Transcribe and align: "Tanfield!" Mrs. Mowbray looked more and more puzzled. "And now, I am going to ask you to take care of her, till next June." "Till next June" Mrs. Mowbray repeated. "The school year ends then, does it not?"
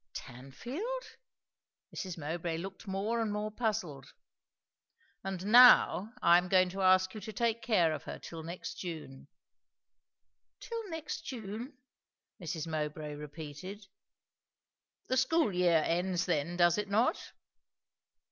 "Tanfield!" 0.15 1.17
Mrs. 1.95 2.17
Mowbray 2.17 2.57
looked 2.57 2.87
more 2.87 3.21
and 3.21 3.31
more 3.31 3.51
puzzled. 3.51 4.13
"And 5.23 5.45
now, 5.45 6.11
I 6.23 6.39
am 6.39 6.49
going 6.49 6.69
to 6.69 6.81
ask 6.81 7.13
you 7.13 7.21
to 7.21 7.31
take 7.31 7.61
care 7.61 7.93
of 7.93 8.01
her, 8.05 8.17
till 8.17 8.41
next 8.41 8.79
June." 8.79 9.27
"Till 10.59 10.89
next 10.89 11.21
June" 11.21 11.77
Mrs. 12.41 12.65
Mowbray 12.65 13.13
repeated. 13.13 13.85
"The 15.07 15.17
school 15.17 15.53
year 15.53 15.83
ends 15.85 16.25
then, 16.25 16.57
does 16.57 16.79
it 16.79 16.89
not?" 16.89 17.33